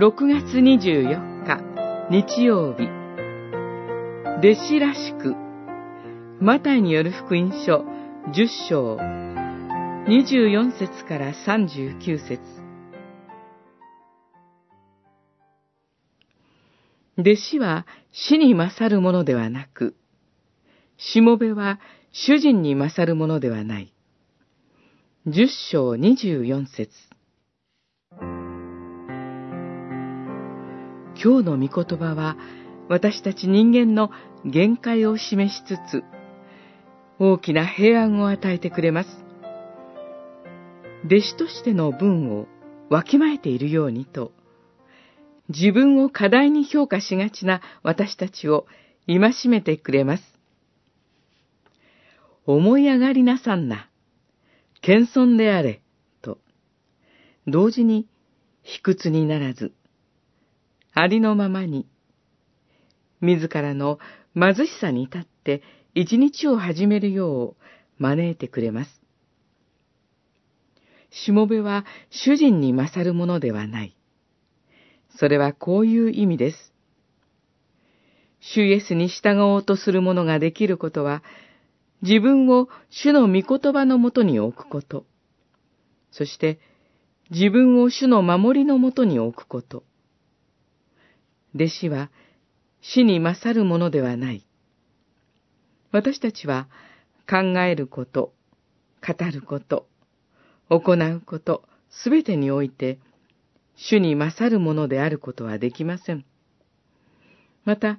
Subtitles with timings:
[0.00, 1.60] 6月24日
[2.08, 2.88] 日曜日。
[4.38, 5.34] 弟子らしく
[6.40, 7.84] マタイによる福音書
[8.32, 8.96] 10章。
[8.96, 12.40] 24節から39節。
[17.18, 19.96] 弟子は死に勝るものではなく、
[20.96, 21.78] しもべは
[22.10, 23.92] 主人に勝るものではない。
[25.26, 27.09] 10章24節。
[31.22, 32.38] 今日の御言葉は
[32.88, 34.10] 私たち人間の
[34.46, 36.02] 限界を示しつつ、
[37.18, 39.10] 大きな平安を与えてくれます。
[41.04, 42.46] 弟子としての分を
[42.88, 44.32] わきまえているようにと、
[45.50, 48.66] 自分を過大に評価しがちな私たちを
[49.06, 50.22] 戒めてくれます。
[52.46, 53.90] 思い上がりなさんな、
[54.80, 55.82] 謙遜であれ、
[56.22, 56.38] と、
[57.46, 58.08] 同時に
[58.62, 59.74] 卑屈にならず、
[60.92, 61.86] ありのままに、
[63.20, 63.98] 自らの
[64.34, 65.62] 貧しさに立って
[65.94, 69.00] 一日を始めるよう招いてくれます。
[71.10, 73.96] しもべは主人に勝るものではない。
[75.16, 76.72] それはこういう意味です。
[78.40, 81.22] 主イエスに従おうとする者ができることは、
[82.02, 85.04] 自分を主の御言葉のもとに置くこと、
[86.10, 86.58] そして
[87.30, 89.84] 自分を主の守りのもとに置くこと。
[91.54, 92.10] 弟子は
[92.80, 94.46] 死に勝るものではない。
[95.92, 96.68] 私たちは
[97.28, 98.32] 考えること、
[99.06, 99.86] 語ること、
[100.68, 102.98] 行うこと、すべてにおいて、
[103.76, 106.24] 主に勝るものであることはできません。
[107.64, 107.98] また、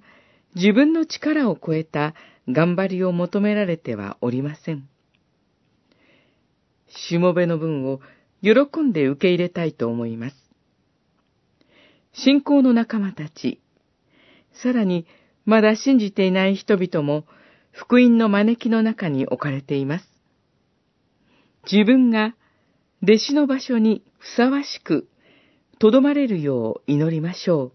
[0.55, 2.13] 自分の力を超えた
[2.49, 4.87] 頑張りを求められてはおりません。
[6.87, 8.01] しもべの分を
[8.41, 10.50] 喜んで受け入れたいと思います。
[12.13, 13.61] 信仰の仲間たち、
[14.63, 15.05] さらに
[15.45, 17.25] まだ信じていない人々も
[17.71, 20.05] 福音の招きの中に置かれています。
[21.71, 22.35] 自分が
[23.03, 25.07] 弟子の場所にふさわしく
[25.79, 27.71] とどまれるよう祈りましょ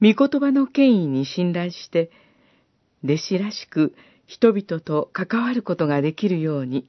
[0.00, 0.12] う。
[0.14, 2.10] 御言葉の権威に信頼して、
[3.02, 3.94] 弟子らしく
[4.26, 6.88] 人々と関わることができるように、